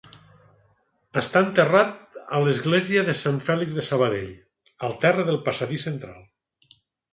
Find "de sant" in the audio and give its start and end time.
3.11-3.37